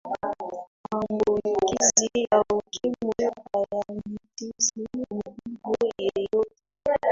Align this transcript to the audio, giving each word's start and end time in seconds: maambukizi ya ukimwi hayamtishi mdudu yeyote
maambukizi 0.91 2.07
ya 2.31 2.41
ukimwi 2.49 3.13
hayamtishi 3.51 4.85
mdudu 4.93 5.75
yeyote 5.97 6.55